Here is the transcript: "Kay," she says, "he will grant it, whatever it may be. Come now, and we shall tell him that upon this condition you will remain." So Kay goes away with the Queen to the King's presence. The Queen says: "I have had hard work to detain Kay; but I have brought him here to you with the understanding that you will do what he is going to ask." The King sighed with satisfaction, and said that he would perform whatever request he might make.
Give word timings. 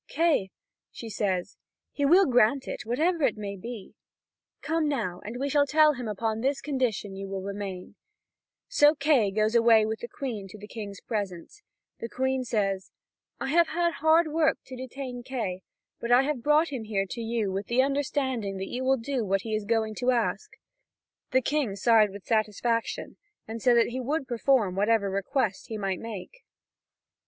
"Kay," 0.07 0.49
she 0.91 1.09
says, 1.11 1.57
"he 1.91 2.07
will 2.07 2.25
grant 2.25 2.67
it, 2.67 2.87
whatever 2.87 3.23
it 3.23 3.37
may 3.37 3.55
be. 3.55 3.93
Come 4.63 4.87
now, 4.89 5.21
and 5.23 5.37
we 5.37 5.47
shall 5.47 5.67
tell 5.67 5.93
him 5.93 6.07
that 6.07 6.13
upon 6.13 6.41
this 6.41 6.59
condition 6.59 7.15
you 7.15 7.27
will 7.27 7.43
remain." 7.43 7.93
So 8.67 8.95
Kay 8.95 9.29
goes 9.29 9.53
away 9.53 9.85
with 9.85 9.99
the 9.99 10.07
Queen 10.07 10.47
to 10.47 10.57
the 10.57 10.65
King's 10.67 11.01
presence. 11.01 11.61
The 11.99 12.09
Queen 12.09 12.43
says: 12.43 12.89
"I 13.39 13.49
have 13.49 13.67
had 13.67 13.93
hard 13.99 14.29
work 14.29 14.57
to 14.65 14.75
detain 14.75 15.21
Kay; 15.21 15.61
but 15.99 16.11
I 16.11 16.23
have 16.23 16.41
brought 16.41 16.69
him 16.69 16.85
here 16.85 17.05
to 17.07 17.21
you 17.21 17.51
with 17.51 17.67
the 17.67 17.83
understanding 17.83 18.57
that 18.57 18.69
you 18.69 18.83
will 18.83 18.97
do 18.97 19.23
what 19.23 19.41
he 19.41 19.53
is 19.53 19.65
going 19.65 19.93
to 19.99 20.09
ask." 20.09 20.49
The 21.29 21.43
King 21.43 21.75
sighed 21.75 22.09
with 22.09 22.25
satisfaction, 22.25 23.17
and 23.47 23.61
said 23.61 23.77
that 23.77 23.89
he 23.89 23.99
would 23.99 24.27
perform 24.27 24.75
whatever 24.75 25.11
request 25.11 25.67
he 25.67 25.77
might 25.77 25.99
make. 25.99 26.43